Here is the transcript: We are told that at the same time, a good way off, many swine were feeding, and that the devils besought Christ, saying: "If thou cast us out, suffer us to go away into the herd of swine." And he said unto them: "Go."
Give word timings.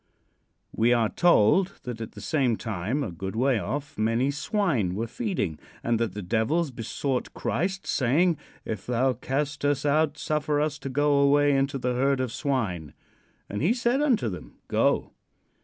We 0.75 0.93
are 0.93 1.09
told 1.09 1.73
that 1.83 2.01
at 2.01 2.13
the 2.13 2.21
same 2.21 2.57
time, 2.57 3.03
a 3.03 3.11
good 3.11 3.35
way 3.35 3.59
off, 3.59 3.99
many 3.99 4.31
swine 4.31 4.95
were 4.95 5.05
feeding, 5.05 5.59
and 5.83 5.99
that 5.99 6.13
the 6.15 6.23
devils 6.23 6.71
besought 6.71 7.31
Christ, 7.35 7.85
saying: 7.85 8.37
"If 8.65 8.87
thou 8.87 9.13
cast 9.13 9.63
us 9.63 9.85
out, 9.85 10.17
suffer 10.17 10.59
us 10.59 10.79
to 10.79 10.89
go 10.89 11.19
away 11.19 11.55
into 11.55 11.77
the 11.77 11.93
herd 11.93 12.19
of 12.19 12.31
swine." 12.31 12.95
And 13.47 13.61
he 13.61 13.75
said 13.75 14.01
unto 14.01 14.27
them: 14.27 14.55
"Go." 14.67 15.11